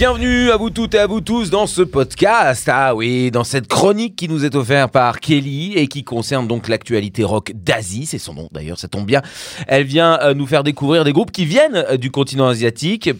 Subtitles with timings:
[0.00, 2.70] Bienvenue à vous toutes et à vous tous dans ce podcast.
[2.72, 6.68] Ah oui, dans cette chronique qui nous est offerte par Kelly et qui concerne donc
[6.68, 8.06] l'actualité rock d'Asie.
[8.06, 9.20] C'est son nom d'ailleurs, ça tombe bien.
[9.68, 13.10] Elle vient euh, nous faire découvrir des groupes qui viennent euh, du continent asiatique.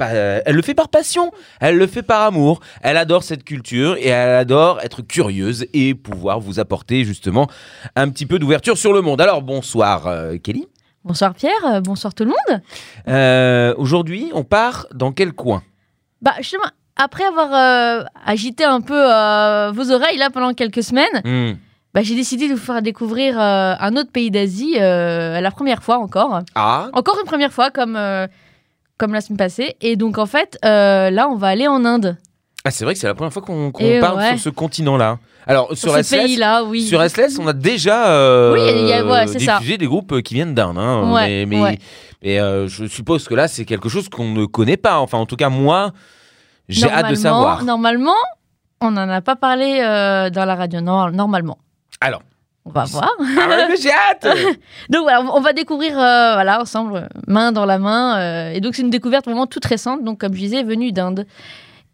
[0.00, 2.60] Euh, elle le fait par passion, elle le fait par amour.
[2.80, 7.48] Elle adore cette culture et elle adore être curieuse et pouvoir vous apporter justement
[7.96, 9.20] un petit peu d'ouverture sur le monde.
[9.20, 10.08] Alors bonsoir
[10.42, 10.66] Kelly.
[11.04, 12.62] Bonsoir Pierre, bonsoir tout le monde.
[13.08, 15.62] Euh, Aujourd'hui, on part dans quel coin?
[16.22, 16.64] Bah justement,
[16.96, 21.56] après avoir euh, agité un peu euh, vos oreilles là pendant quelques semaines, Hmm.
[21.94, 25.98] bah, j'ai décidé de vous faire découvrir euh, un autre pays d'Asie la première fois
[25.98, 26.40] encore.
[26.54, 27.98] Ah, Encore une première fois comme,
[28.98, 29.76] comme la semaine passée.
[29.80, 32.16] Et donc en fait, là on va aller en Inde.
[32.64, 34.28] Ah, c'est vrai que c'est la première fois qu'on parle ouais.
[34.30, 35.18] sur ce continent-là.
[35.46, 36.82] Alors, sur, SLS, pays-là, oui.
[36.82, 39.56] sur SLS, on a déjà Oui, y a- ouais, c'est ça.
[39.56, 40.76] diffusé des groupes qui viennent d'Inde.
[40.76, 41.78] Hein, Ouais, mais mais,
[42.22, 45.00] mais, euh, je suppose que là, c'est quelque chose qu'on ne connaît pas.
[45.00, 45.92] Enfin, en tout cas, moi,
[46.68, 47.64] j'ai hâte de savoir.
[47.64, 48.12] Normalement,
[48.80, 51.58] on n'en a pas parlé euh, dans la radio, non, normalement.
[52.00, 52.22] Alors,
[52.64, 53.10] On va voir.
[53.20, 54.26] ah ouais, j'ai hâte
[54.90, 58.50] Donc voilà, on va découvrir euh, voilà, ensemble, main dans la main.
[58.52, 61.26] et donc c'est une découverte vraiment toute récente, donc comme je disais, venue d'Inde.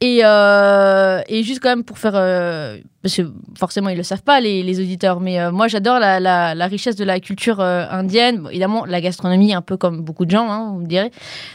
[0.03, 2.13] Et, euh, et juste quand même pour faire...
[2.15, 5.99] euh, parce que forcément, ils le savent pas, les, les auditeurs, mais euh, moi j'adore
[5.99, 8.41] la, la- la richesse de la culture indienne.
[8.41, 11.11] Bon, évidemment, la gastronomie, un peu comme beaucoup de gens, hein, vous me direz.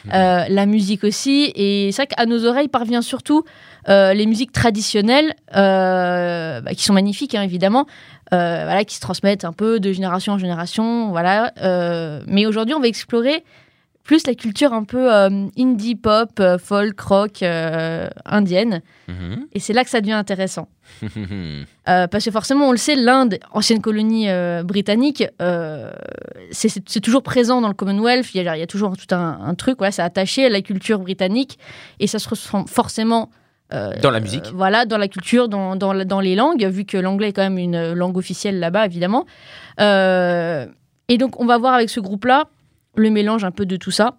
[0.06, 1.52] La musique aussi.
[1.56, 3.44] Et c'est vrai qu'à nos oreilles parvient surtout
[3.88, 7.86] les musiques traditionnelles, bah, qui sont magnifiques, hein, évidemment,
[8.32, 11.10] voilà, qui se transmettent un peu de génération en génération.
[11.12, 11.52] Voilà.
[12.26, 13.44] Mais aujourd'hui, on va explorer
[14.04, 18.82] plus la culture un peu euh, indie pop, euh, folk, rock euh, indienne.
[19.08, 19.48] Mhm.
[19.54, 20.68] Et c'est là que ça devient intéressant.
[21.86, 24.28] Parce que forcément, on le sait, l'Inde, ancienne colonie
[24.64, 25.24] britannique,
[26.52, 28.34] c'est- toujours présent dans le Commonwealth.
[28.34, 30.50] Il y a, il y a toujours tout un, un truc, voilà, c'est attaché à
[30.50, 31.58] la culture britannique
[32.00, 33.30] et ça se ressent forcément
[33.74, 34.48] euh, Dans la musique.
[34.48, 37.58] euh, voilà, dans la culture, dans, dans, les langues, vu que l'anglais est quand même
[37.58, 39.26] une langue officielle là-bas, évidemment.
[39.80, 40.66] Euh,
[41.08, 42.48] et donc, on va voir avec ce groupe-là
[42.96, 44.16] le mélange un peu de tout ça.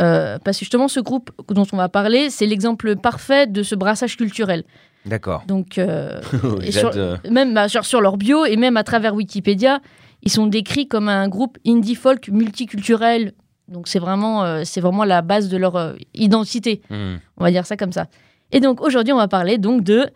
[0.00, 3.74] Euh, parce que justement, ce groupe dont on va parler, c'est l'exemple parfait de ce
[3.74, 4.64] brassage culturel.
[5.06, 5.44] D'accord.
[5.46, 6.20] Donc, euh,
[6.62, 9.80] et sur- de- même bah, sur, sur leur bio et même à travers Wikipédia,
[10.22, 13.32] ils sont décrits comme un groupe indie folk multiculturel.
[13.68, 16.80] Donc, c'est vraiment, euh, c'est vraiment la base de leur euh, identité.
[16.90, 17.20] Mhm.
[17.36, 18.06] On va dire ça comme ça.
[18.50, 20.06] Et donc aujourd'hui, on va parler donc de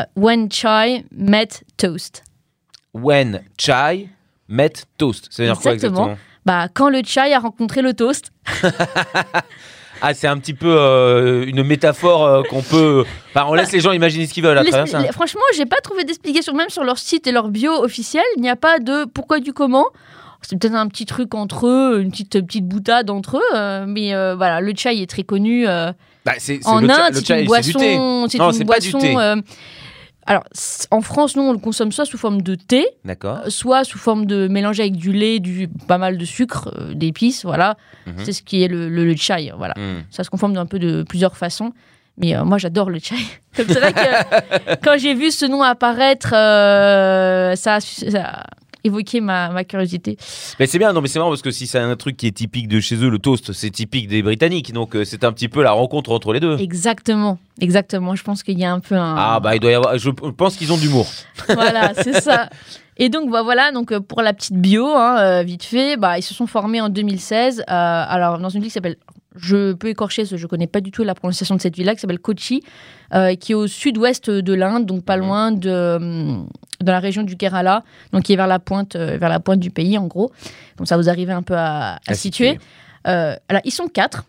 [0.00, 2.24] euh, When Chai Met Toast.
[2.94, 4.08] When chai
[4.48, 5.28] met toast.
[5.30, 6.16] Ça veut dire quoi Exactement?
[6.48, 8.32] Bah, quand le chai a rencontré le toast.
[10.00, 13.04] Ah, c'est un petit peu euh, une métaphore euh, qu'on peut.
[13.30, 15.02] Enfin, on laisse les gens imaginer ce qu'ils veulent à travers ça.
[15.12, 18.22] Franchement, j'ai pas trouvé d'explication même sur leur site et leur bio officiel.
[18.36, 19.86] Il n'y a pas de pourquoi du comment.
[20.42, 24.10] C'est peut-être un petit truc entre eux, une petite petite boutade entre eux, euh, mais
[24.36, 25.94] voilà, le chai est très connu Bah,
[26.38, 27.14] c'est- en Inde.
[27.14, 27.48] C'est une.
[28.28, 29.42] C'est boisson.
[30.28, 30.44] Euh, alors,
[30.90, 33.40] en France, nous, on le consomme soit sous forme de thé, D'accord.
[33.48, 37.44] soit sous forme de mélangé avec du lait, du pas mal de sucre, euh, d'épices,
[37.44, 37.76] voilà.
[38.06, 38.14] Mhm.
[38.24, 39.74] C'est ce qui est le, le, le chai, voilà.
[39.76, 40.02] Hmm.
[40.10, 41.72] Ça se conforme d'un peu de plusieurs façons.
[42.18, 43.16] Mais euh, moi, j'adore le chai.
[43.52, 48.44] C'est vrai que quand j'ai vu ce nom apparaître, euh, ça, ça a
[48.84, 50.16] évoqué ma, ma curiosité.
[50.58, 52.32] Mais c'est bien, non, mais c'est marrant parce que si c'est un truc qui est
[52.36, 54.72] typique de chez eux, le toast, c'est typique des Britanniques.
[54.72, 56.58] Donc, euh, c'est un petit peu la rencontre entre les deux.
[56.58, 58.14] Exactement, exactement.
[58.14, 59.14] Je pense qu'il y a un peu un.
[59.16, 59.98] Ah, bah, il doit y avoir.
[59.98, 61.06] Je pense qu'ils ont de l'humour.
[61.48, 62.48] voilà, c'est ça.
[62.98, 66.18] Et donc bah, voilà, donc euh, pour la petite bio, hein, euh, vite fait, bah,
[66.18, 67.60] ils se sont formés en 2016.
[67.60, 68.96] euh, alors dans une ville qui s'appelle,
[69.38, 72.00] je peux écorcher, que je connais pas du tout la prononciation de cette ville-là, qui
[72.00, 72.62] s'appelle Kochi,
[73.14, 75.22] euh, qui est au sud-ouest de l'Inde, donc pas Mhm.
[75.24, 75.98] loin de,
[76.80, 79.60] de la région du Kerala, donc qui est vers la pointe, euh, vers la pointe
[79.60, 80.30] du pays en gros.
[80.76, 82.50] Donc ça vous arrive un peu à, à À situer.
[82.52, 82.64] situer.
[83.06, 84.24] Euh, alors ils sont quatre.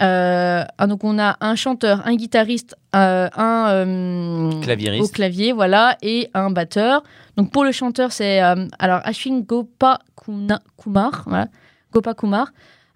[0.00, 5.04] Euh, ah, donc on a un chanteur, un guitariste, euh, un euh, Clavieriste.
[5.04, 7.02] au clavier, voilà, et un batteur.
[7.36, 11.46] Donc pour le chanteur, c'est euh, alors Ashwin Gopa Kuna- Kumar, voilà,
[11.92, 12.48] Gopa Kumar.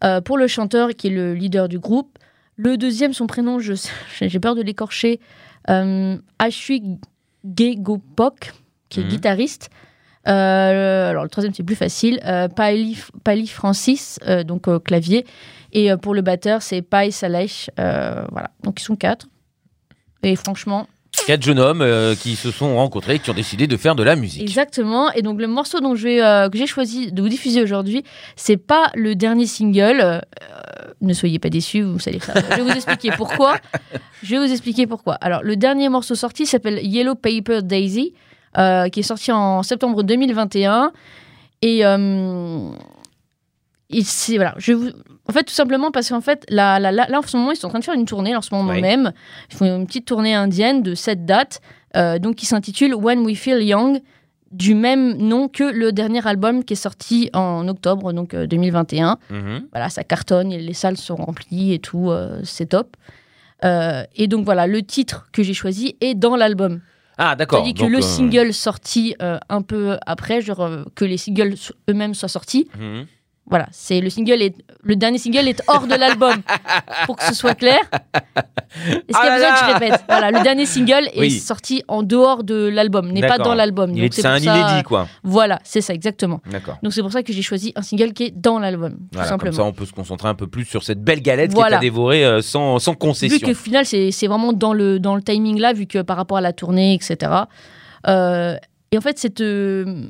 [0.05, 2.19] Euh, pour le chanteur qui est le leader du groupe,
[2.57, 3.59] le deuxième, son prénom,
[4.21, 5.21] j'ai peur de l'écorcher,
[5.71, 6.99] euh, Ashwin
[7.45, 8.53] Gopok,
[8.89, 9.09] qui est Mhm.
[9.09, 9.71] guitariste.
[10.29, 15.25] Euh, alors le troisième c'est plus facile, euh, Pali, Pali Francis, donc clavier,
[15.73, 17.47] et pour le batteur c'est Pai Saleh,
[17.77, 18.51] voilà.
[18.65, 19.27] Donc ils sont quatre.
[20.25, 20.89] Et franchement,
[21.27, 24.17] Quatre jeunes hommes euh, qui se sont rencontrés, qui ont décidé de faire de la
[24.17, 24.43] musique.
[24.43, 25.11] Exactement.
[25.13, 28.05] Et donc le morceau dont je vais, euh, que j'ai choisi de vous diffuser aujourd'hui,
[28.37, 30.01] c'est pas le dernier single.
[30.01, 30.21] euh,
[31.01, 32.37] ne soyez pas déçus, vous allez faire.
[32.51, 33.59] Je vais vous expliquer pourquoi.
[34.23, 35.15] Je vais vous expliquer pourquoi.
[35.15, 38.15] Alors, le dernier morceau sorti s'appelle Yellow Paper Daisy,
[38.55, 40.93] qui est sorti en septembre 2021.
[41.63, 41.83] Et,
[43.91, 44.91] et c'est voilà, je vous...
[45.29, 47.57] en fait tout simplement parce qu'en fait là, là, là, là, en ce moment ils
[47.57, 48.81] sont en train de faire une tournée en ce moment Oui.
[48.81, 49.13] même.
[49.51, 51.61] Ils font une petite tournée indienne de cette date,
[51.97, 54.01] euh, donc qui s'intitule When We Feel Young,
[54.53, 59.19] du même nom que le dernier album qui est sorti en octobre donc euh, 2021.
[59.31, 59.67] Mhm.
[59.73, 62.97] Voilà, ça cartonne, et les salles sont remplies et tout, euh, c'est top.
[63.65, 66.81] Euh, et donc voilà, le titre que j'ai choisi est dans l'album.
[67.19, 67.61] Ah, d'accord.
[67.65, 71.17] C'est-à-dire que Donc, le euh, single sorti euh, un peu après, genre euh, que les
[71.17, 71.55] singles
[71.89, 73.07] eux-mêmes soient sortis, mhm.
[73.49, 76.35] Voilà, c'est le single est le dernier single est hors de l'album
[77.07, 77.79] pour que ce soit clair.
[78.87, 81.21] Et ce Ah qui là a besoin que je répète, voilà, le dernier single est
[81.21, 81.31] Oui.
[81.31, 83.93] sorti en dehors de l'album, n'est pas dans l'album.
[84.11, 85.09] C'est un ça- inédit, quoi.
[85.23, 86.41] Voilà, c'est ça exactement.
[86.51, 86.79] D'accord.
[86.83, 89.29] Donc c'est pour ça que j'ai choisi un single qui est dans l'album, tout Voilà,
[89.31, 89.57] comme simplement.
[89.57, 91.79] ça, on peut se concentrer un peu plus sur cette belle galette qui est Voilà.
[91.79, 93.47] à dévorer euh, sans, sans vu concession.
[93.47, 96.37] qu'au final c'est c'est vraiment dans le, dans le timing là, vu que par rapport
[96.39, 97.33] à la tournée, etc.
[98.09, 98.57] Euh,
[98.93, 100.05] et en fait, cette, euh,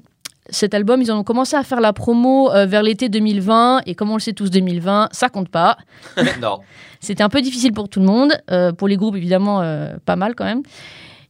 [0.50, 3.94] cet album, ils en ont commencé à faire la promo euh, vers l'été 2020, et
[3.94, 5.76] comme on le sait tous, 2020, ça compte pas.
[6.40, 6.60] non.
[7.00, 10.16] C'était un peu difficile pour tout le monde, euh, pour les groupes évidemment, euh, pas
[10.16, 10.62] mal quand même.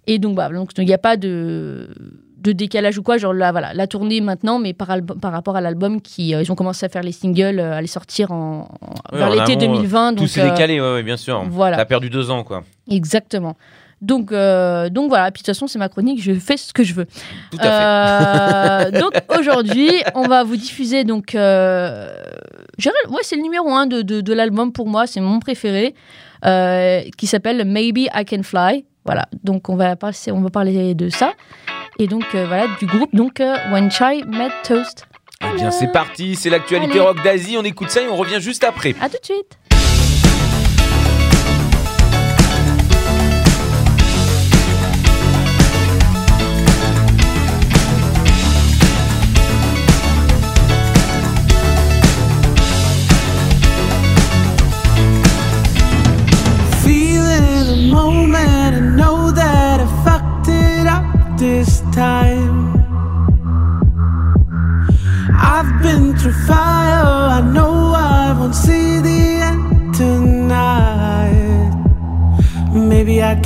[0.07, 1.89] Et donc, bah, donc il n'y a pas de,
[2.39, 4.89] de décalage ou quoi, genre là, voilà, la tournée maintenant, mais par,
[5.21, 8.31] par rapport à l'album, qui ils ont commencé à faire les singles, à les sortir
[8.31, 8.69] en,
[9.13, 10.15] vers l'été amont, 2020.
[10.15, 11.45] Tout s'est décalé, ouais, ouais, bien sûr.
[11.49, 11.77] voilà.
[11.77, 12.63] T'as perdu deux ans, quoi.
[12.89, 13.57] Exactement.
[14.03, 16.85] Donc, euh, donc voilà, puis de toute façon, c'est ma chronique, je fais ce que
[16.85, 17.07] je veux.
[17.51, 21.35] Tout à Euh, donc aujourd'hui, on va vous diffuser donc.
[21.35, 22.09] Euh,
[22.85, 25.95] ouais, c'est le numéro un de, de, de l'album pour moi, c'est mon préféré,
[27.17, 28.85] qui s'appelle Maybe I Can Fly.
[29.05, 31.33] Voilà, donc on va passer, on va parler de ça.
[31.99, 33.41] Et donc voilà, du groupe donc
[33.73, 35.07] When Chai Met Toast.
[35.41, 35.49] fait.
[35.53, 37.57] Eh bien, c'est parti, c'est l'actualité rock d'Asie.
[37.59, 38.95] On écoute ça et on revient juste après.
[39.01, 39.59] À tout de suite.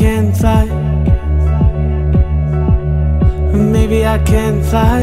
[0.00, 0.64] Can fly.
[3.52, 5.00] Maybe I can fly.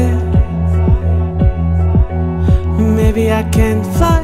[2.96, 4.22] Maybe I can fly.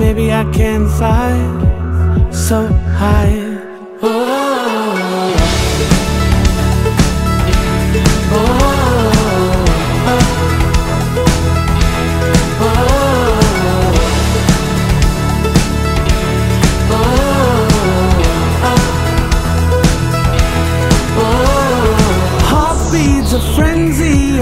[0.00, 1.32] Maybe I can fly
[2.32, 2.66] so
[2.98, 3.38] high.
[4.02, 4.49] Oh.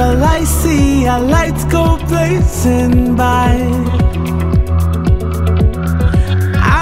[0.09, 3.53] All I see are lights go blazing by.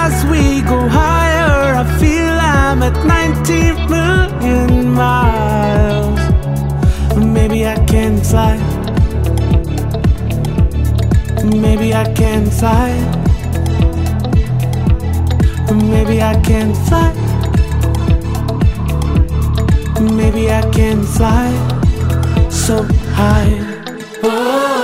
[0.01, 3.53] As we go higher, I feel I'm at 90
[3.93, 6.19] million miles.
[7.35, 8.55] Maybe I can fly.
[11.63, 12.91] Maybe I can fly.
[15.91, 17.11] Maybe I can fly.
[20.19, 21.77] Maybe I can fly
[22.67, 23.49] so high.
[24.21, 24.76] Oh.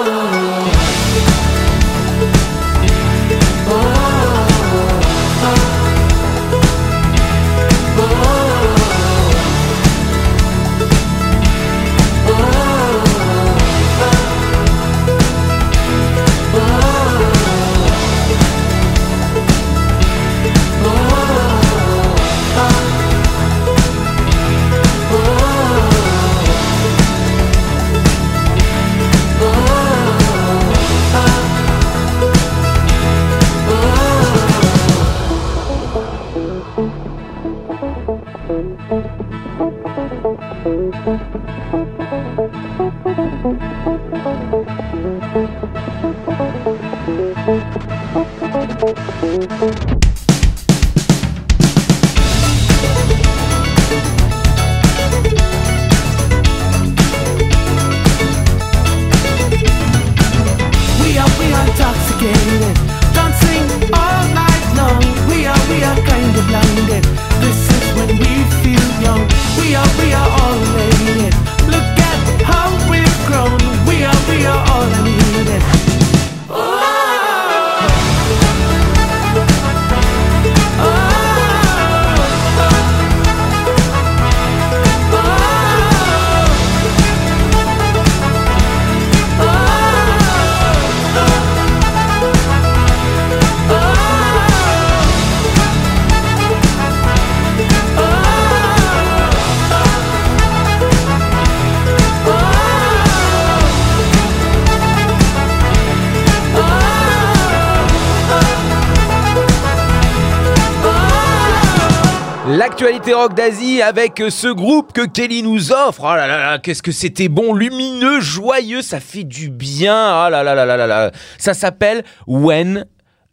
[112.57, 116.01] L'actualité rock d'Asie avec ce groupe que Kelly nous offre.
[116.03, 119.95] Oh là là là, qu'est-ce que c'était bon, lumineux, joyeux, ça fait du bien.
[119.95, 121.11] Oh là là là là là là.
[121.39, 122.85] Ça s'appelle When.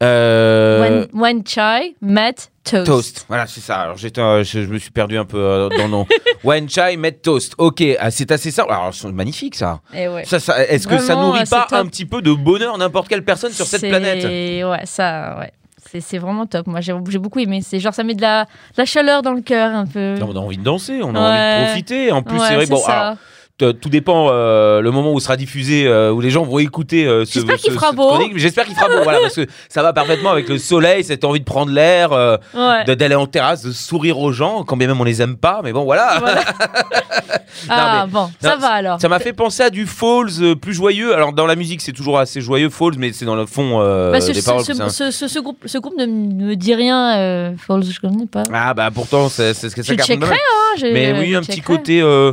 [0.03, 2.35] euh, When, when chai met
[2.65, 2.87] toast.
[2.87, 3.25] Toast.
[3.29, 3.81] Voilà, c'est ça.
[3.81, 6.07] Alors j'étais, euh, je, je me suis perdu un peu euh, dans le nom.
[6.45, 7.53] When chai met toast.
[7.59, 8.73] Ok, ah, c'est assez simple.
[8.73, 9.81] Alors c'est magnifique ça.
[9.95, 10.25] Et ouais.
[10.25, 11.79] Ça, ça- est-ce que ça nourrit pas top.
[11.79, 14.25] un petit peu de bonheur n'importe quelle personne sur cette planète?
[14.25, 15.53] Ouais, ça, ouais.
[15.89, 16.67] C'est, c'est vraiment top.
[16.67, 17.61] Moi, j'ai, j'ai beaucoup aimé.
[17.63, 20.17] C'est genre, ça met de la, de la chaleur dans le cœur un peu.
[20.23, 21.27] On a envie de danser, on a Ouais.
[21.29, 22.13] envie de profiter.
[22.13, 22.67] En plus, Ouais, c'est vrai.
[22.67, 23.17] Bon, alors,
[23.65, 27.07] tout dépend euh, le moment où sera diffusé, euh, où les gens vont écouter.
[27.07, 28.19] euh, ce, J'espère qu'il fera beau.
[28.37, 31.41] J'espère qu'il fera beau, voilà, parce que ça va parfaitement avec le soleil, cette envie
[31.41, 32.85] de prendre l'air, euh, Ouais.
[32.97, 35.61] d'aller en terrasse, de sourire aux gens, quand bien même on les aime pas.
[35.65, 36.19] Mais bon, voilà.
[36.21, 36.41] Voilà.
[37.69, 39.01] ah, mais- bon, ça va alors.
[39.01, 41.15] Ça m'a fait penser à du Falls euh, plus joyeux.
[41.15, 44.13] Alors dans la musique, c'est toujours assez joyeux Falls, mais c'est dans le fond euh,
[44.13, 44.63] Bah, ce, des ce- paroles.
[44.65, 47.19] ce- que c'est un- ce- ce- ce groupe, ce groupe ne me dit rien.
[47.19, 48.45] Euh, Falls, je connais pas.
[48.53, 50.79] Ah bah pourtant, c'est ce que ça je checkerai, hein.
[50.83, 52.33] Mais oui, un petit côté, euh,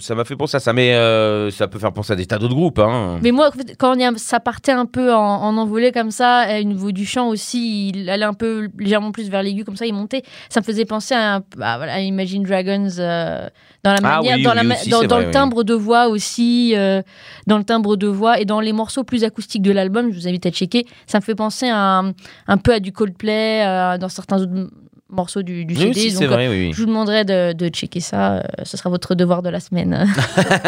[0.00, 0.72] ça- m'a fait penser à ça.
[0.72, 2.78] Mais euh, ça peut faire penser à des tas d'autres groupes.
[2.78, 3.18] Hein.
[3.22, 6.46] Mais moi, quand il y a- ça partait un peu en, en envolée comme ça,
[6.60, 9.86] au niveau du chant aussi, il allait un peu légèrement plus vers l'aigu, comme ça,
[9.86, 10.22] il montait.
[10.48, 13.48] Ça me faisait penser à, à Imagine Dragons euh,
[13.84, 15.28] dans la Ah manière, oui, dans, oui, la ma- aussi, dans, c'est dans vrai, le
[15.28, 15.34] oui.
[15.34, 17.02] timbre de voix aussi, euh,
[17.46, 20.10] dans le timbre de voix et dans les morceaux plus acoustiques de l'album.
[20.10, 20.86] Je vous invite à checker.
[21.06, 22.02] Ça me fait penser à
[22.46, 24.70] un, peu à du Coldplay euh, dans certains autres
[25.10, 26.10] morceaux du, du CD.
[26.12, 26.72] Donc, euh, vrai, oui, oui.
[26.72, 28.36] je vous demanderai de, de checker ça.
[28.36, 30.06] euh, ce sera votre devoir de la semaine.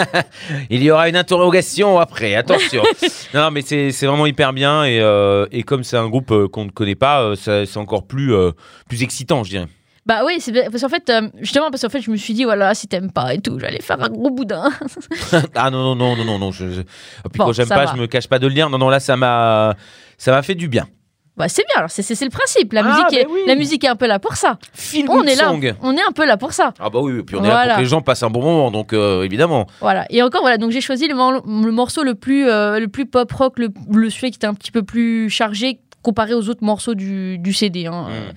[0.71, 2.83] Il y aura une interrogation après, attention.
[3.35, 4.85] non, mais c'est vraiment hyper bien.
[4.85, 8.53] Et, euh, et comme c'est un groupe qu'on ne connaît pas, c'est encore plus, euh,
[8.89, 9.67] plus excitant, je dirais.
[10.07, 12.75] Bah oui, c'est parce qu'en fait, justement, parce qu'en fait, je me suis dit, voilà,
[12.75, 14.71] si t'aimes pas et tout, j'allais faire un gros boudin.
[15.55, 16.39] ah non, non, non, non, non.
[16.39, 16.85] non je, je- Et
[17.31, 17.93] puis Bon, quand j'aime pas, va.
[17.95, 18.71] je me cache pas de le dire.
[18.71, 19.77] Non, non, là, ça m'a
[20.17, 20.89] ça m'a fait du bien.
[21.37, 22.73] Bah c'est bien, alors c'est c'est- c'est le principe.
[22.73, 23.41] La, Ah, musique est, bah oui.
[23.47, 24.59] la musique est un peu là pour ça.
[24.75, 25.75] Feel On good est là, song.
[25.81, 26.75] on est un peu là pour ça.
[26.79, 27.67] Ah bah oui, puis on est là Voilà.
[27.69, 29.67] pour que les gens passent un bon moment, donc euh, évidemment.
[29.81, 30.05] Voilà.
[30.11, 33.07] Et encore, voilà, donc j'ai choisi le, mor- le morceau le plus, euh, le plus
[33.07, 36.65] pop rock, le, le celui qui était un petit peu plus chargé comparé aux autres
[36.65, 37.87] morceaux du, du CD.
[37.87, 38.09] hein.
[38.11, 38.35] Mm.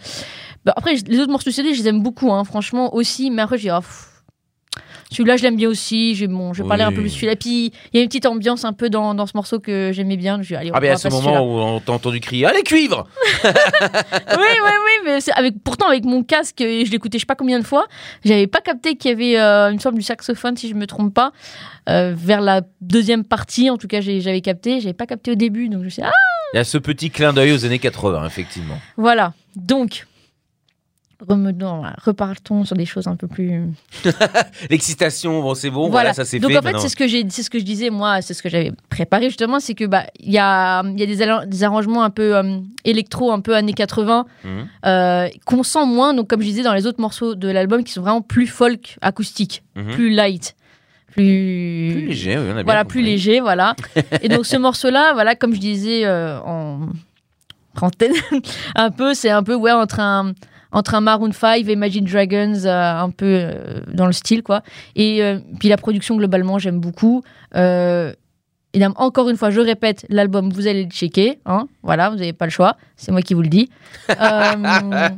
[0.66, 3.32] Bah, après, les autres morceaux du CD, je les aime beaucoup, hein, franchement aussi.
[3.32, 4.13] Mais après, j'ai dit, ah, pff,
[5.14, 6.16] celui-là, je l'aime bien aussi.
[6.16, 6.96] J'ai bon, je vais parler un Oui.
[6.96, 7.36] peu plus celui-là.
[7.36, 10.18] Puis il y a une petite ambiance un peu dans, dans ce morceau que j'aimais
[10.18, 10.42] bien.
[10.42, 12.64] Je dis, allez, on Ah ben à ce moment où on t'a entendu crier Allez
[12.64, 13.08] cuivre
[13.44, 13.52] oui,
[14.38, 17.60] oui, oui, mais avec, pourtant avec mon casque, et je l'écoutais je sais pas combien
[17.60, 17.86] de fois,
[18.26, 21.14] j'avais pas capté qu'il y avait euh, une forme du saxophone, si je me trompe
[21.14, 21.32] pas,
[21.90, 25.70] euh, vers la deuxième partie, en tout cas j'avais capté, j'avais pas capté au début,
[25.70, 26.12] donc je me suis dit, ah,
[26.54, 28.80] Il y a ce petit clin d'œil aux années 80, effectivement.
[28.98, 30.06] voilà, donc,
[31.28, 33.62] remenons, repartons sur des choses un peu plus...
[34.70, 36.58] L'excitation, bon c'est bon, voilà, ça c'est donc fait.
[36.58, 38.50] en fait c'est ce que j'ai c'est ce que je disais moi c'est ce que
[38.50, 42.10] j'avais préparé justement c'est que bah il y a y a des, des arrangements un
[42.10, 44.68] peu euh, électro un peu années 80 Mhm.
[44.86, 47.92] euh, qu'on sent moins donc comme je disais dans les autres morceaux de l'album qui
[47.94, 49.92] sont vraiment plus folk acoustique Mhm.
[49.94, 50.56] plus light
[51.12, 53.00] plus Plus léger, oui, on a bien voilà compris.
[53.00, 53.76] plus léger voilà
[54.22, 56.80] et donc ce morceau là voilà comme je disais euh, en
[57.76, 58.14] trentaine
[58.76, 60.34] un peu c'est un peu ouais entre un
[60.74, 64.64] entre un Maroon 5 et Imagine Dragons euh, un peu euh, dans le style quoi.
[64.96, 67.24] Et euh, puis la production globalement j'aime beaucoup
[68.74, 72.34] évidemment, encore une fois je répète l'album vous allez le checker hein, voilà vous n'avez
[72.34, 73.70] pas le choix c'est moi qui vous le dis
[74.10, 74.14] Euh,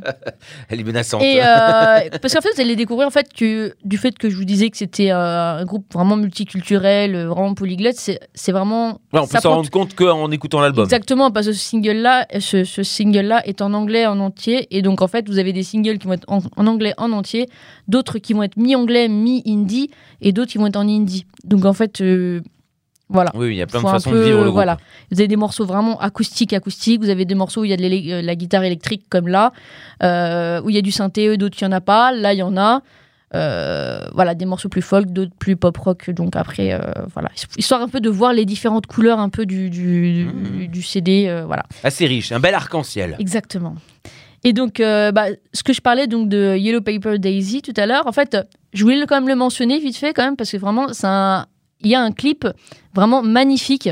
[0.68, 1.22] Elle est menaçante.
[1.22, 4.36] et euh, parce qu'en fait, vous allez découvrir en fait que du fait que je
[4.36, 9.26] vous disais que c'était euh, un groupe vraiment multiculturel, vraiment polyglotte, c'est vraiment Ouais, on
[9.26, 10.84] peut s'en rendre compte qu'en écoutant l'album.
[10.84, 15.02] Exactement, parce que ce single-là, ce, ce single-là est en anglais en entier, et donc
[15.02, 17.48] en fait, vous avez des singles qui vont être en, en anglais en entier,
[17.88, 21.26] d'autres qui vont être mi-anglais, mi-hindi, et d'autres qui vont être en hindi.
[21.44, 22.02] Donc en fait,
[23.08, 23.30] voilà.
[23.34, 24.54] Oui, il y a plein de façons peu, de vivre le groupe.
[24.54, 24.78] Voilà.
[25.12, 27.00] Vous avez des morceaux vraiment acoustiques, acoustiques.
[27.00, 29.52] Vous avez des morceaux où il y a de euh, la guitare électrique, comme là,
[30.02, 32.12] euh, où il y a du synthé, d'autres, il n'y en a pas.
[32.12, 32.82] Là, il y en a.
[33.34, 36.10] Euh, voilà, des morceaux plus folk, d'autres plus pop rock.
[36.10, 36.78] Donc après, euh,
[37.12, 37.28] voilà.
[37.58, 40.66] Histoire un peu de voir les différentes couleurs un peu du, du, Mhm.
[40.68, 41.26] du CD.
[41.28, 41.64] euh, voilà.
[41.82, 43.16] Assez riche, un bel arc-en-ciel.
[43.18, 43.74] Exactement.
[44.44, 47.86] Et donc, euh, bah, ce que je parlais donc de Yellow Paper Daisy tout à
[47.86, 48.36] l'heure, en fait,
[48.72, 51.46] je voulais quand même le mentionner vite fait quand même parce que vraiment, c'est un-
[51.82, 52.46] il y a un clip
[52.94, 53.90] vraiment magnifique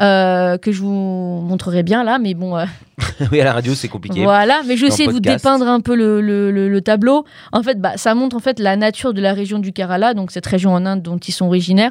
[0.00, 2.64] euh, que je vous montrerai bien là, mais bon, euh,
[3.32, 4.22] oui, à la radio, c'est compliqué.
[4.22, 4.60] voilà.
[4.64, 7.24] Mais je vais essayer de vous dépeindre un peu le, le- le- le tableau.
[7.50, 10.30] En fait, bah, ça montre en fait la nature de la région du Kerala, donc
[10.30, 11.90] cette région en Inde dont ils sont originaires.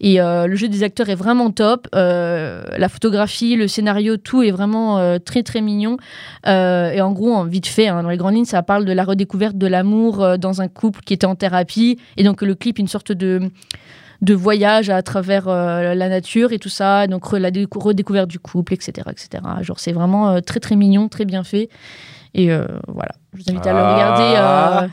[0.00, 1.88] Et euh, le jeu des acteurs est vraiment top.
[1.94, 5.96] La photographie, le scénario, tout est vraiment très très mignon.
[6.46, 9.02] Et en gros, en vite fait, hein, dans les grandes lignes, ça parle de la
[9.02, 11.98] redécouverte de l'amour dans un couple qui était en thérapie.
[12.16, 13.40] Et donc le clip, une sorte de
[14.20, 18.38] de voyage à travers euh, la nature et tout ça, donc la décou- redécouverte du
[18.40, 18.92] couple, etc.
[19.10, 19.42] etc.
[19.62, 21.68] Genre, c'est vraiment euh, très, très mignon, très bien fait.
[22.34, 23.94] Et euh, voilà, je vous invite à le Ah.
[23.94, 24.88] regarder.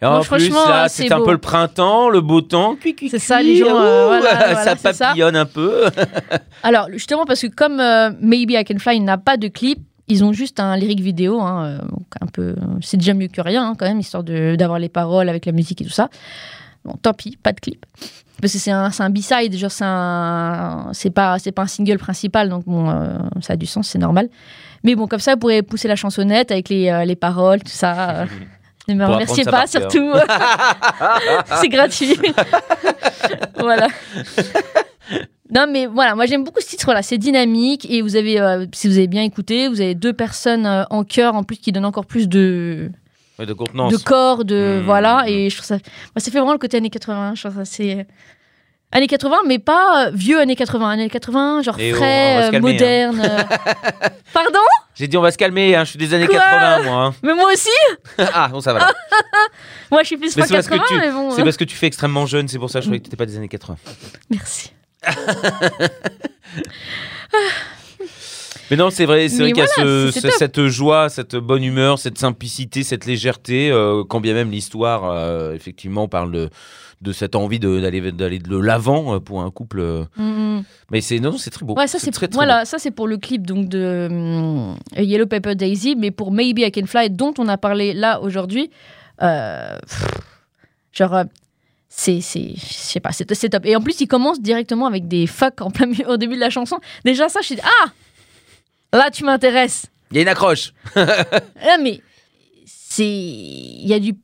[0.00, 2.76] Et en Non, plus, là, euh, c'est un peu le printemps, le beau temps.
[3.10, 5.86] C'est ça, les gens, euh, ouh, voilà, voilà, ça papillonne un peu.
[6.62, 10.22] Alors, justement, parce que comme euh, Maybe I Can Fly n'a pas de clip, ils
[10.24, 13.74] ont juste un lyric vidéo, hein, donc un peu, c'est déjà mieux que rien hein,
[13.76, 16.08] quand même, histoire d'avoir les paroles avec la musique et tout ça.
[16.84, 17.84] Bon, tant pis, pas de clip.
[18.40, 21.98] Parce que c'est un, un B-side, genre c'est un, c'est pas, c'est pas un single
[21.98, 24.28] principal, donc bon, euh, ça a du sens, c'est normal.
[24.84, 27.70] Mais bon, comme ça, vous pourrez pousser la chansonnette avec les, euh, les paroles, tout
[27.70, 28.26] ça.
[28.86, 30.14] Ne me remerciez pas, surtout.
[31.60, 32.18] c'est gratuit.
[33.58, 33.86] voilà.
[35.54, 38.64] Non, mais voilà, moi j'aime beaucoup ce titre là, c'est dynamique et vous avez, euh,
[38.72, 41.84] si vous avez bien écouté, vous avez deux personnes en chœur en plus qui donnent
[41.84, 42.90] encore plus de,
[43.38, 43.92] Ouais, de contenance.
[43.92, 44.84] de corps, de Mmh.
[44.84, 45.82] voilà, et je trouve ça, moi,
[46.18, 48.06] ça fait vraiment le côté années 80, je trouve ça c'est
[48.90, 52.36] années 80, mais pas euh, vieux années 80, années 80, genre Et oh, on frais,
[52.48, 52.60] euh, calmer, hein.
[53.12, 53.20] moderne.
[53.22, 54.08] euh.
[54.32, 54.58] Pardon?
[54.94, 56.38] J'ai dit, on va se calmer, hein, je suis des années Quoi?
[56.40, 57.04] 80, moi.
[57.04, 57.14] hein.
[57.22, 57.68] Mais moi aussi?
[58.34, 58.90] Ah, bon, ça va.
[59.90, 61.30] Moi je suis plus Mais fin c'est parce que 80, tu- mais bon.
[61.30, 63.08] C'est euh, parce que tu fais extrêmement jeune, c'est pour ça que je croyais que
[63.08, 63.76] tu pas des années 80.
[64.30, 64.72] Merci.
[68.70, 71.62] Mais non, c'est vrai, c'est vrai qu'il y a voilà, ce- cette joie, cette bonne
[71.64, 76.50] humeur, cette simplicité, cette légèreté, euh, quand bien même l'histoire, euh, effectivement, parle de,
[77.00, 79.80] de cette envie de- d'aller d'aller de l'avant euh, pour un couple.
[80.16, 80.22] Mm,
[80.58, 80.64] mm.
[80.90, 81.74] Mais c'est non, c'est très beau.
[81.74, 84.08] Ouais, ça c'est voilà, ça c'est pour le clip donc de
[84.96, 88.70] Yellow Pepper Daisy, mais pour Maybe I Can Fly dont on a parlé là aujourd'hui,
[90.92, 91.24] genre
[91.88, 93.64] c'est c'est je sais pas, c'est c'est top.
[93.64, 96.40] Et en plus, il commence directement avec des fuck en plein milieu, au début de
[96.40, 96.78] la chanson.
[97.04, 97.86] Déjà ça, je suis dit, ah
[98.92, 99.86] là tu m'intéresses.
[100.10, 100.72] Il y a une accroche.
[100.96, 102.00] Là, mais
[102.66, 104.14] c'est il y a du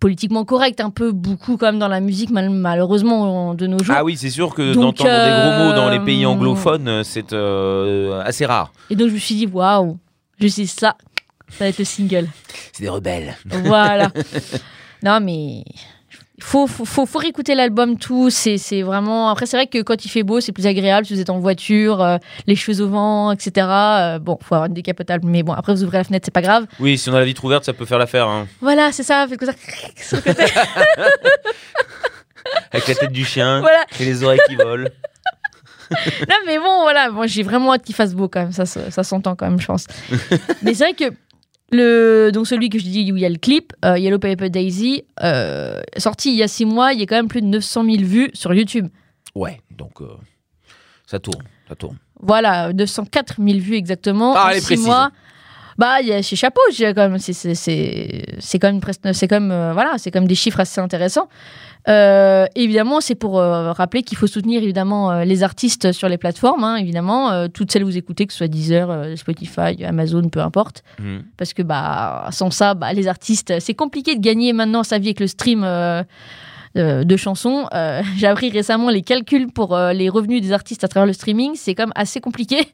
[0.00, 3.94] politiquement correct un peu beaucoup quand même dans la musique mal- malheureusement de nos jours.
[3.98, 7.32] Ah oui, c'est sûr que d'entendre des gros mots dans les pays anglophones, euh, c'est
[7.32, 8.72] euh, assez rare.
[8.90, 9.98] Et donc je me suis dit waouh,
[10.38, 10.96] je sais ça,
[11.48, 12.28] ça va être le single.
[12.72, 13.36] C'est des rebelles.
[13.46, 14.10] Voilà.
[15.02, 15.64] non, mais
[16.40, 18.30] faut, faut, faut, faut réécouter l'album tout.
[18.30, 19.30] C'est c'est vraiment.
[19.30, 21.38] Après, c'est vrai que quand il fait beau, c'est plus agréable si vous êtes en
[21.38, 23.66] voiture, euh, les cheveux au vent, etc.
[23.70, 26.42] Euh, bon, faut avoir une décapotable, mais bon, après, vous ouvrez la fenêtre, c'est pas
[26.42, 26.66] grave.
[26.80, 28.28] Oui, si on a la vitre ouverte, ça peut faire l'affaire.
[28.28, 28.46] hein.
[28.60, 29.26] Voilà, c'est ça.
[29.28, 29.48] Faites comme.
[32.72, 33.84] Avec la tête du chien voilà.
[33.98, 34.88] et les oreilles qui volent.
[36.28, 37.10] Non, mais bon, voilà.
[37.10, 38.50] Moi, j'ai vraiment hâte qu'il fasse beau quand même.
[38.50, 39.86] Ça, ça, ça s'entend quand même, je pense.
[40.62, 41.14] mais c'est vrai que.
[41.72, 44.50] Le, donc celui que je dis où il y a le clip, euh, Yellow Paper
[44.50, 47.46] Daisy, euh, sorti il y a six mois, il y a quand même plus de
[47.46, 48.88] 900 000 vues sur YouTube.
[49.34, 50.06] Ouais, donc euh,
[51.06, 51.96] ça tourne, ça tourne.
[52.20, 54.34] Voilà, 904 000 vues exactement.
[54.36, 54.86] Ah, en elle est six précise.
[54.86, 55.10] mois.
[55.78, 56.60] Bah, il y a chez Chapeau.
[56.70, 60.60] C'est, c'est, c'est, c'est quand même presque, c'est comme, euh, voilà, c'est comme des chiffres
[60.60, 61.28] assez intéressants.
[61.88, 66.18] Euh, évidemment, c'est pour euh, rappeler qu'il faut soutenir évidemment euh, les artistes sur les
[66.18, 70.40] plateformes, hein, évidemment, toutes celles que vous écoutez, que ce soit Deezer, Spotify, Amazon, peu
[70.40, 71.22] importe, Mhm.
[71.36, 75.08] parce que bah sans ça, bah, les artistes, c'est compliqué de gagner maintenant sa vie
[75.08, 75.64] avec le stream.
[76.74, 77.66] de chansons.
[77.72, 81.14] Euh, J'ai appris récemment les calculs pour euh, les revenus des artistes à travers le
[81.14, 81.52] streaming.
[81.54, 82.68] C'est quand même assez compliqué.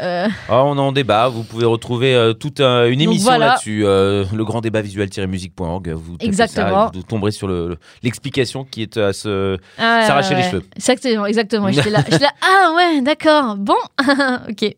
[0.00, 1.28] Euh, Ah, on en débat.
[1.28, 3.46] Vous pouvez retrouver euh, toute euh, une émission voilà.
[3.48, 3.84] là-dessus.
[3.84, 5.88] euh, le grand débat visuel-musique.org.
[5.90, 6.86] Vous tapez Exactement.
[6.88, 9.58] ça et vous tomberez sur le- le- l'explication qui est à ce.
[9.78, 10.64] Ah, S'arracher les cheveux.
[10.76, 11.70] Exactement, exactement.
[11.70, 13.74] J'étais là, là, ah ouais, d'accord, bon,
[14.48, 14.74] ok.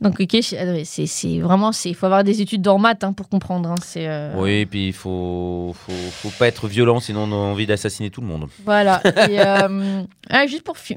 [0.00, 3.70] Donc ok, ah c'est vraiment, il faut avoir des études d'or maths hein, pour comprendre.
[3.70, 7.66] hein, euh, Oui, puis il faut, faut, faut pas être violent, sinon on a envie
[7.66, 8.46] d'assassiner tout le monde.
[8.64, 9.00] Voilà.
[9.28, 10.96] Et, euh, ah, juste pour pff,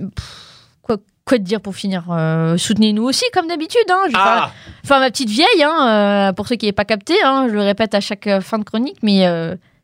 [1.25, 3.85] quoi, te dire pour finir euh, Soutenez-nous aussi comme d'habitude.
[3.89, 4.51] Hein, Ah
[4.83, 5.87] faire ma petite vieille, hein,
[6.29, 7.15] euh, pour ceux qui n'avaient pas capté.
[7.23, 9.27] Hein, je le répète à chaque euh, fin de chronique, mais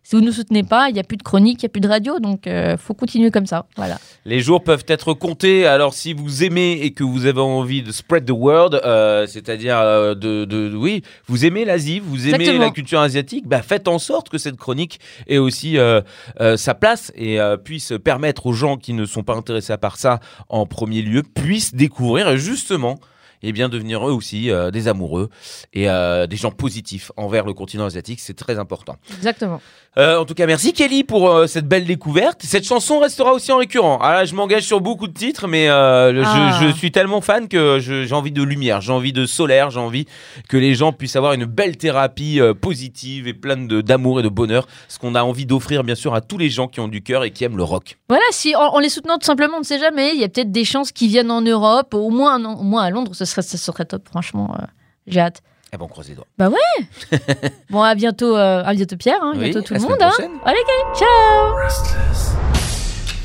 [0.07, 1.69] si vous ne nous soutenez pas, il n'y a plus de chronique, il n'y a
[1.69, 3.65] plus de radio, donc il faut continuer comme ça.
[3.75, 3.99] Voilà.
[4.23, 5.65] Les jours peuvent être comptés.
[5.67, 9.77] Alors, si vous aimez et que vous avez envie de spread the word, euh, c'est-à-dire
[9.77, 12.63] euh, de, de- oui, vous aimez l'Asie, vous aimez Exactement.
[12.63, 15.99] la culture asiatique, bah, faites en sorte que cette chronique ait aussi euh,
[16.39, 19.77] euh, sa place et euh, puisse permettre aux gens qui ne sont pas intéressés à
[19.77, 22.97] part ça en premier lieu, puissent découvrir justement.
[23.43, 25.29] Et bien devenir eux aussi euh, des amoureux
[25.71, 28.95] et euh, des gens positifs envers le continent asiatique, c'est très important.
[29.15, 29.61] Exactement.
[29.97, 32.41] Euh, en tout cas, merci Kelly pour euh, cette belle découverte.
[32.43, 33.97] Cette chanson restera aussi en récurrent.
[34.01, 36.59] Ah là, je m'engage sur beaucoup de titres, mais euh, le- Ah.
[36.61, 39.79] je, suis tellement fan que je- j'ai envie de lumière, j'ai envie de solaire, j'ai
[39.79, 40.05] envie
[40.49, 44.23] que les gens puissent avoir une belle thérapie euh, positive et pleine de- d'amour et
[44.23, 44.67] de bonheur.
[44.87, 47.23] Ce qu'on a envie d'offrir, bien sûr, à tous les gens qui ont du cœur
[47.23, 47.97] et qui aiment le rock.
[48.07, 50.11] Voilà, si en, en les soutenant tout simplement, on ne sait jamais.
[50.13, 52.89] Il y a peut-être des chances qui viennent en Europe, au moins, au moins à
[52.91, 54.07] Londres, ce serait, ce serait top.
[54.09, 54.65] Franchement, euh,
[55.07, 55.41] j'ai hâte.
[55.73, 56.27] Eh ben, on croise les doigts.
[56.37, 57.19] Bah ouais.
[57.69, 59.97] Bon, à bientôt, euh, à bientôt Pierre, hein, Oui, bientôt tout à le monde.
[60.01, 60.11] hein.
[60.45, 61.57] Allez, gars, ciao.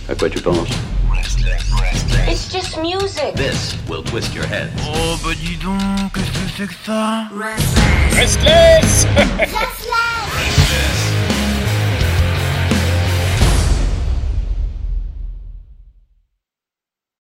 [0.08, 0.68] À quoi tu penses?
[2.28, 3.34] It's just music.
[3.34, 4.70] This will twist your head.
[4.86, 5.78] Oh bah dis donc,
[6.14, 7.24] qu'est-ce que c'est que ça?
[8.16, 9.06] Restless.